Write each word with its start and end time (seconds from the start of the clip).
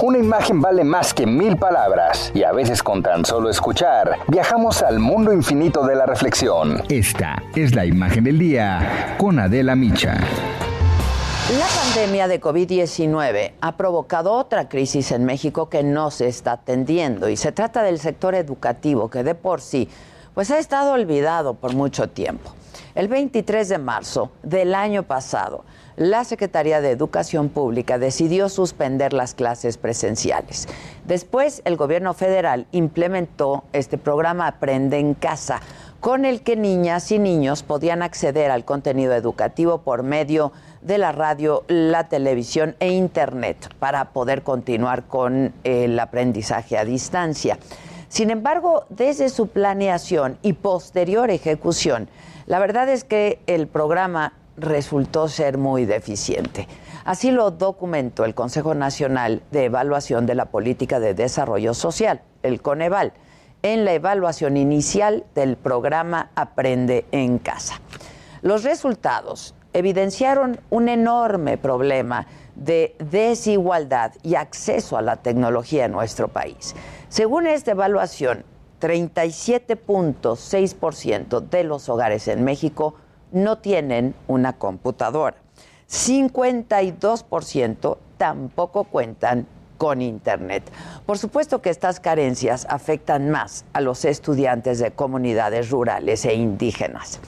Una 0.00 0.18
imagen 0.18 0.60
vale 0.60 0.84
más 0.84 1.12
que 1.12 1.26
mil 1.26 1.56
palabras 1.56 2.30
y 2.32 2.44
a 2.44 2.52
veces 2.52 2.84
con 2.84 3.02
tan 3.02 3.24
solo 3.24 3.50
escuchar 3.50 4.18
viajamos 4.28 4.82
al 4.82 5.00
mundo 5.00 5.32
infinito 5.32 5.84
de 5.84 5.96
la 5.96 6.06
reflexión. 6.06 6.84
Esta 6.88 7.42
es 7.56 7.74
la 7.74 7.84
imagen 7.84 8.22
del 8.22 8.38
día 8.38 9.16
con 9.18 9.40
Adela 9.40 9.74
Micha. 9.74 10.14
La 11.58 11.66
pandemia 11.82 12.28
de 12.28 12.40
COVID-19 12.40 13.52
ha 13.60 13.76
provocado 13.76 14.34
otra 14.34 14.68
crisis 14.68 15.10
en 15.10 15.24
México 15.24 15.68
que 15.68 15.82
no 15.82 16.12
se 16.12 16.28
está 16.28 16.52
atendiendo 16.52 17.28
y 17.28 17.36
se 17.36 17.50
trata 17.50 17.82
del 17.82 17.98
sector 17.98 18.36
educativo 18.36 19.10
que 19.10 19.24
de 19.24 19.34
por 19.34 19.60
sí 19.60 19.88
pues 20.32 20.52
ha 20.52 20.58
estado 20.58 20.92
olvidado 20.92 21.54
por 21.54 21.74
mucho 21.74 22.08
tiempo. 22.08 22.52
El 22.94 23.08
23 23.08 23.68
de 23.68 23.78
marzo 23.78 24.30
del 24.42 24.74
año 24.74 25.02
pasado, 25.02 25.64
la 25.96 26.24
Secretaría 26.24 26.80
de 26.80 26.90
Educación 26.90 27.48
Pública 27.48 27.98
decidió 27.98 28.48
suspender 28.48 29.12
las 29.12 29.34
clases 29.34 29.76
presenciales. 29.76 30.68
Después, 31.06 31.60
el 31.64 31.76
gobierno 31.76 32.14
federal 32.14 32.66
implementó 32.72 33.64
este 33.72 33.98
programa 33.98 34.46
Aprende 34.46 34.98
en 34.98 35.14
Casa, 35.14 35.60
con 36.00 36.24
el 36.24 36.42
que 36.42 36.56
niñas 36.56 37.10
y 37.10 37.18
niños 37.18 37.62
podían 37.62 38.02
acceder 38.02 38.50
al 38.50 38.64
contenido 38.64 39.14
educativo 39.14 39.78
por 39.78 40.02
medio 40.02 40.52
de 40.80 40.98
la 40.98 41.12
radio, 41.12 41.64
la 41.66 42.08
televisión 42.08 42.76
e 42.78 42.92
Internet 42.92 43.74
para 43.80 44.12
poder 44.12 44.42
continuar 44.42 45.04
con 45.04 45.52
el 45.64 45.98
aprendizaje 45.98 46.78
a 46.78 46.84
distancia. 46.84 47.58
Sin 48.08 48.30
embargo, 48.30 48.84
desde 48.88 49.28
su 49.28 49.48
planeación 49.48 50.38
y 50.42 50.54
posterior 50.54 51.30
ejecución, 51.30 52.08
la 52.46 52.58
verdad 52.58 52.88
es 52.88 53.04
que 53.04 53.40
el 53.46 53.66
programa 53.66 54.32
resultó 54.56 55.28
ser 55.28 55.58
muy 55.58 55.84
deficiente. 55.84 56.66
Así 57.04 57.30
lo 57.30 57.50
documentó 57.50 58.24
el 58.24 58.34
Consejo 58.34 58.74
Nacional 58.74 59.42
de 59.50 59.66
Evaluación 59.66 60.26
de 60.26 60.34
la 60.34 60.46
Política 60.46 61.00
de 61.00 61.14
Desarrollo 61.14 61.74
Social, 61.74 62.22
el 62.42 62.60
Coneval, 62.62 63.12
en 63.62 63.84
la 63.84 63.92
evaluación 63.92 64.56
inicial 64.56 65.24
del 65.34 65.56
programa 65.56 66.30
Aprende 66.34 67.06
en 67.12 67.38
Casa. 67.38 67.80
Los 68.40 68.64
resultados 68.64 69.54
evidenciaron 69.72 70.60
un 70.70 70.88
enorme 70.88 71.58
problema 71.58 72.26
de 72.58 72.94
desigualdad 72.98 74.12
y 74.22 74.34
acceso 74.34 74.98
a 74.98 75.02
la 75.02 75.16
tecnología 75.16 75.86
en 75.86 75.92
nuestro 75.92 76.28
país. 76.28 76.74
Según 77.08 77.46
esta 77.46 77.70
evaluación, 77.70 78.44
37.6% 78.80 81.40
de 81.40 81.64
los 81.64 81.88
hogares 81.88 82.28
en 82.28 82.44
México 82.44 82.94
no 83.32 83.56
tienen 83.58 84.14
una 84.26 84.52
computadora. 84.54 85.36
52% 85.88 87.96
tampoco 88.18 88.84
cuentan 88.84 89.46
con 89.78 90.02
Internet. 90.02 90.70
Por 91.06 91.16
supuesto 91.18 91.62
que 91.62 91.70
estas 91.70 92.00
carencias 92.00 92.66
afectan 92.68 93.30
más 93.30 93.64
a 93.72 93.80
los 93.80 94.04
estudiantes 94.04 94.80
de 94.80 94.90
comunidades 94.90 95.70
rurales 95.70 96.24
e 96.24 96.34
indígenas. 96.34 97.20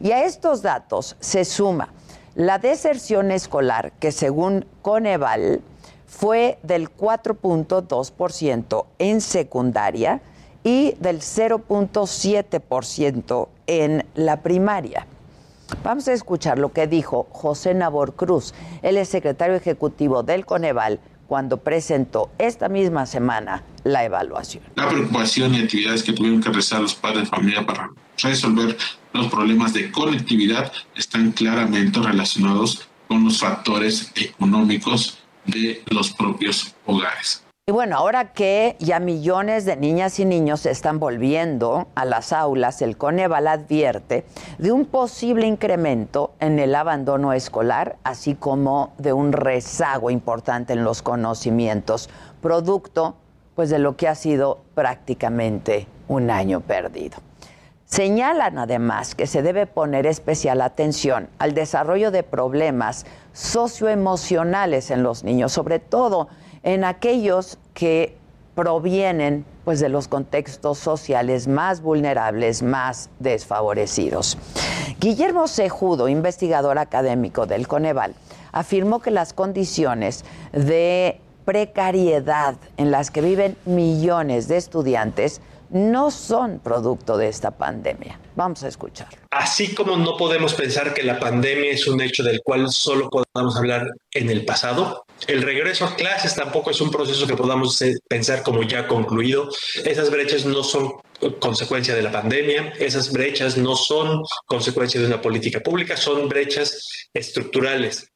Y 0.00 0.12
a 0.12 0.24
estos 0.24 0.62
datos 0.62 1.16
se 1.20 1.44
suma 1.44 1.92
la 2.38 2.58
deserción 2.58 3.30
escolar, 3.32 3.92
que 3.98 4.12
según 4.12 4.64
Coneval 4.80 5.60
fue 6.06 6.58
del 6.62 6.88
4.2% 6.88 8.86
en 9.00 9.20
secundaria 9.20 10.22
y 10.62 10.94
del 11.00 11.18
0.7% 11.18 13.48
en 13.66 14.06
la 14.14 14.40
primaria. 14.40 15.08
Vamos 15.82 16.06
a 16.06 16.12
escuchar 16.12 16.60
lo 16.60 16.72
que 16.72 16.86
dijo 16.86 17.26
José 17.32 17.74
Nabor 17.74 18.14
Cruz, 18.14 18.54
él 18.82 18.98
es 18.98 19.08
secretario 19.08 19.56
ejecutivo 19.56 20.22
del 20.22 20.46
Coneval, 20.46 21.00
cuando 21.26 21.56
presentó 21.56 22.30
esta 22.38 22.68
misma 22.68 23.06
semana 23.06 23.64
la 23.82 24.04
evaluación. 24.04 24.62
La 24.76 24.88
preocupación 24.88 25.56
y 25.56 25.62
actividades 25.62 26.04
que 26.04 26.12
tuvieron 26.12 26.40
que 26.40 26.50
realizar 26.50 26.80
los 26.80 26.94
padres 26.94 27.24
de 27.24 27.30
familia 27.30 27.66
para 27.66 27.90
resolver 28.22 28.76
los 29.12 29.28
problemas 29.28 29.72
de 29.72 29.90
conectividad 29.90 30.72
están 30.94 31.32
claramente 31.32 32.00
relacionados 32.00 32.88
con 33.08 33.24
los 33.24 33.38
factores 33.38 34.12
económicos 34.14 35.18
de 35.46 35.82
los 35.90 36.12
propios 36.12 36.74
hogares. 36.84 37.42
Y 37.66 37.70
bueno, 37.70 37.98
ahora 37.98 38.32
que 38.32 38.76
ya 38.78 38.98
millones 38.98 39.66
de 39.66 39.76
niñas 39.76 40.18
y 40.20 40.24
niños 40.24 40.64
están 40.64 40.98
volviendo 40.98 41.88
a 41.94 42.06
las 42.06 42.32
aulas, 42.32 42.80
el 42.80 42.96
Coneval 42.96 43.46
advierte 43.46 44.24
de 44.56 44.72
un 44.72 44.86
posible 44.86 45.46
incremento 45.46 46.32
en 46.40 46.58
el 46.60 46.74
abandono 46.74 47.34
escolar, 47.34 47.98
así 48.04 48.34
como 48.34 48.94
de 48.96 49.12
un 49.12 49.32
rezago 49.32 50.10
importante 50.10 50.72
en 50.72 50.82
los 50.82 51.02
conocimientos, 51.02 52.08
producto 52.40 53.16
pues 53.54 53.68
de 53.68 53.78
lo 53.78 53.98
que 53.98 54.08
ha 54.08 54.14
sido 54.14 54.62
prácticamente 54.74 55.86
un 56.08 56.30
año 56.30 56.60
perdido. 56.60 57.27
Señalan 57.88 58.58
además 58.58 59.14
que 59.14 59.26
se 59.26 59.40
debe 59.40 59.66
poner 59.66 60.06
especial 60.06 60.60
atención 60.60 61.30
al 61.38 61.54
desarrollo 61.54 62.10
de 62.10 62.22
problemas 62.22 63.06
socioemocionales 63.32 64.90
en 64.90 65.02
los 65.02 65.24
niños, 65.24 65.52
sobre 65.52 65.78
todo 65.78 66.28
en 66.64 66.84
aquellos 66.84 67.58
que 67.72 68.14
provienen 68.54 69.46
pues 69.64 69.80
de 69.80 69.88
los 69.88 70.06
contextos 70.06 70.76
sociales 70.76 71.48
más 71.48 71.80
vulnerables, 71.80 72.62
más 72.62 73.08
desfavorecidos. 73.20 74.36
Guillermo 75.00 75.48
Cejudo, 75.48 76.08
investigador 76.08 76.78
académico 76.78 77.46
del 77.46 77.66
Coneval, 77.66 78.14
afirmó 78.52 79.00
que 79.00 79.10
las 79.10 79.32
condiciones 79.32 80.26
de 80.52 81.20
precariedad 81.46 82.56
en 82.76 82.90
las 82.90 83.10
que 83.10 83.22
viven 83.22 83.56
millones 83.64 84.46
de 84.46 84.58
estudiantes 84.58 85.40
no 85.70 86.10
son 86.10 86.60
producto 86.60 87.16
de 87.16 87.28
esta 87.28 87.50
pandemia. 87.50 88.18
Vamos 88.36 88.62
a 88.62 88.68
escucharlo. 88.68 89.18
Así 89.30 89.74
como 89.74 89.96
no 89.96 90.16
podemos 90.16 90.54
pensar 90.54 90.94
que 90.94 91.02
la 91.02 91.18
pandemia 91.18 91.70
es 91.72 91.86
un 91.86 92.00
hecho 92.00 92.22
del 92.22 92.40
cual 92.42 92.70
solo 92.70 93.10
podamos 93.10 93.56
hablar 93.56 93.88
en 94.12 94.30
el 94.30 94.44
pasado, 94.44 95.04
el 95.26 95.42
regreso 95.42 95.84
a 95.84 95.96
clases 95.96 96.34
tampoco 96.34 96.70
es 96.70 96.80
un 96.80 96.90
proceso 96.90 97.26
que 97.26 97.36
podamos 97.36 97.80
eh, 97.82 97.96
pensar 98.08 98.42
como 98.42 98.62
ya 98.62 98.86
concluido. 98.86 99.48
Esas 99.84 100.10
brechas 100.10 100.44
no 100.44 100.62
son 100.62 100.92
consecuencia 101.40 101.94
de 101.94 102.02
la 102.02 102.12
pandemia, 102.12 102.72
esas 102.78 103.12
brechas 103.12 103.56
no 103.56 103.74
son 103.74 104.22
consecuencia 104.46 105.00
de 105.00 105.06
una 105.06 105.20
política 105.20 105.60
pública, 105.60 105.96
son 105.96 106.28
brechas 106.28 107.08
estructurales. 107.12 108.08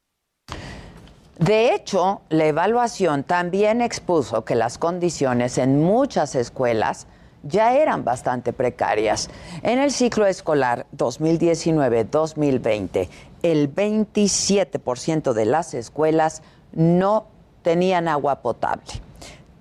De 1.37 1.73
hecho, 1.73 2.21
la 2.29 2.45
evaluación 2.45 3.23
también 3.23 3.81
expuso 3.81 4.45
que 4.45 4.55
las 4.55 4.77
condiciones 4.77 5.57
en 5.57 5.81
muchas 5.81 6.35
escuelas 6.35 7.07
ya 7.43 7.75
eran 7.75 8.03
bastante 8.03 8.53
precarias. 8.53 9.29
En 9.61 9.77
el 9.79 9.91
ciclo 9.91 10.25
escolar 10.25 10.87
2019-2020, 10.97 13.09
el 13.43 13.73
27% 13.73 15.33
de 15.33 15.45
las 15.45 15.73
escuelas 15.73 16.41
no 16.71 17.27
tenían 17.61 18.07
agua 18.07 18.41
potable. 18.41 18.83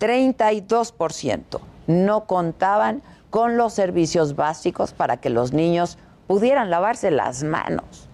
32% 0.00 1.60
no 1.86 2.24
contaban 2.26 3.02
con 3.30 3.56
los 3.56 3.72
servicios 3.72 4.36
básicos 4.36 4.92
para 4.92 5.18
que 5.18 5.30
los 5.30 5.52
niños 5.52 5.98
pudieran 6.26 6.70
lavarse 6.70 7.10
las 7.10 7.42
manos. 7.42 8.08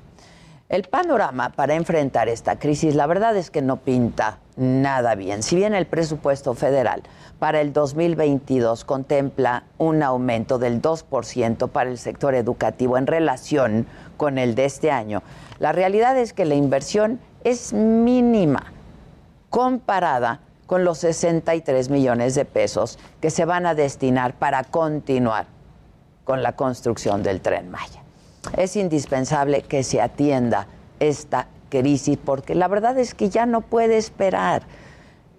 El 0.69 0.83
panorama 0.83 1.49
para 1.49 1.77
enfrentar 1.77 2.29
esta 2.29 2.59
crisis, 2.59 2.95
la 2.95 3.07
verdad 3.07 3.35
es 3.39 3.51
que 3.51 3.63
no 3.63 3.79
pinta 3.79 4.39
nada 4.57 5.15
bien. 5.15 5.43
Si 5.43 5.57
bien 5.57 5.73
el 5.73 5.87
presupuesto 5.87 6.53
federal 6.53 7.05
para 7.39 7.63
el 7.63 7.73
2022 7.73 8.85
contempla 8.85 9.65
un 9.79 10.03
aumento 10.03 10.59
del 10.59 10.83
2% 10.83 11.71
para 11.71 11.89
el 11.89 11.97
sector 11.97 12.35
educativo 12.35 12.99
en 12.99 13.07
relación 13.07 13.87
con 14.19 14.37
el 14.37 14.55
de 14.55 14.67
este 14.67 14.91
año, 14.91 15.23
la 15.59 15.73
realidad 15.73 16.19
es 16.19 16.35
que 16.35 16.45
la 16.45 16.55
inversión 16.55 17.19
es 17.45 17.73
mínima 17.73 18.71
comparada 19.49 20.41
con 20.67 20.85
los 20.85 20.99
63 20.99 21.89
millones 21.89 22.35
de 22.35 22.45
pesos 22.45 22.99
que 23.23 23.31
se 23.31 23.47
van 23.47 23.65
a 23.65 23.75
destinar 23.75 24.35
para 24.35 24.65
continuar 24.65 25.47
con 26.25 26.43
la 26.43 26.53
construcción 26.57 27.23
del 27.23 27.41
tren 27.41 27.71
Maya. 27.71 28.03
Es 28.57 28.77
indispensable 28.77 29.63
que 29.63 29.83
se 29.83 30.01
atienda 30.01 30.67
esta 31.01 31.49
crisis 31.69 32.19
porque 32.23 32.55
la 32.55 32.69
verdad 32.69 32.99
es 32.99 33.15
que 33.15 33.29
ya 33.29 33.47
no 33.47 33.61
puede 33.61 33.97
esperar. 33.97 34.63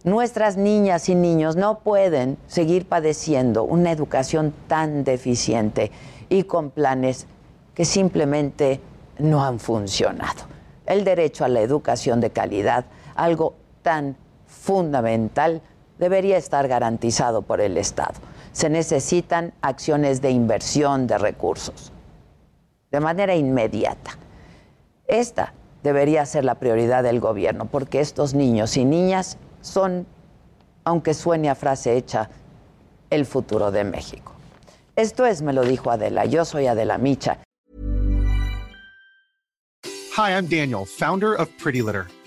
Nuestras 0.03 0.57
niñas 0.57 1.09
y 1.09 1.15
niños 1.15 1.55
no 1.55 1.79
pueden 1.79 2.37
seguir 2.47 2.87
padeciendo 2.87 3.63
una 3.63 3.91
educación 3.91 4.53
tan 4.67 5.03
deficiente 5.03 5.91
y 6.29 6.43
con 6.43 6.69
planes 6.69 7.27
que 7.73 7.85
simplemente 7.85 8.79
no 9.17 9.43
han 9.43 9.59
funcionado. 9.59 10.43
El 10.85 11.03
derecho 11.03 11.43
a 11.43 11.49
la 11.49 11.61
educación 11.61 12.21
de 12.21 12.29
calidad, 12.29 12.85
algo 13.15 13.55
tan 13.81 14.15
fundamental, 14.47 15.61
debería 15.97 16.37
estar 16.37 16.67
garantizado 16.67 17.41
por 17.41 17.59
el 17.59 17.77
Estado. 17.77 18.15
Se 18.53 18.69
necesitan 18.69 19.53
acciones 19.61 20.21
de 20.21 20.31
inversión 20.31 21.07
de 21.07 21.17
recursos 21.17 21.91
de 22.91 22.99
manera 22.99 23.35
inmediata. 23.35 24.11
Esta 25.07 25.53
debería 25.83 26.25
ser 26.25 26.45
la 26.45 26.55
prioridad 26.55 27.03
del 27.03 27.19
gobierno, 27.19 27.65
porque 27.65 27.99
estos 27.99 28.33
niños 28.33 28.77
y 28.77 28.85
niñas 28.85 29.37
son, 29.61 30.05
aunque 30.83 31.13
suene 31.13 31.49
a 31.49 31.55
frase 31.55 31.95
hecha, 31.97 32.29
el 33.09 33.25
futuro 33.25 33.71
de 33.71 33.83
México. 33.83 34.33
Esto 34.95 35.25
es, 35.25 35.41
me 35.41 35.53
lo 35.53 35.63
dijo 35.63 35.91
Adela, 35.91 36.25
yo 36.25 36.45
soy 36.45 36.67
Adela 36.67 36.97
Micha. 36.97 37.39
Hi, 40.17 40.31
I'm 40.31 40.47
Daniel, 40.47 40.85
founder 40.85 41.33
of 41.33 41.47
Pretty 41.57 41.81
Litter. 41.81 42.07